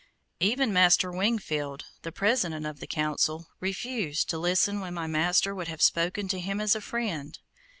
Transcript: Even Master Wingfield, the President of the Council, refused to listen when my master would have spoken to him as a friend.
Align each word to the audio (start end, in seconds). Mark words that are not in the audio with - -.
Even 0.39 0.73
Master 0.73 1.11
Wingfield, 1.11 1.83
the 2.01 2.11
President 2.11 2.65
of 2.65 2.79
the 2.79 2.87
Council, 2.87 3.45
refused 3.59 4.31
to 4.31 4.39
listen 4.39 4.79
when 4.81 4.95
my 4.95 5.05
master 5.05 5.53
would 5.53 5.67
have 5.67 5.79
spoken 5.83 6.27
to 6.29 6.39
him 6.39 6.59
as 6.59 6.73
a 6.75 6.81
friend. 6.81 7.37